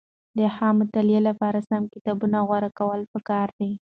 د 0.37 0.39
ښه 0.55 0.67
مطالعې 0.79 1.21
لپاره 1.29 1.65
سم 1.69 1.83
کتابونه 1.93 2.37
غوره 2.47 2.69
کول 2.79 3.01
پکار 3.13 3.47
دي. 3.59 3.71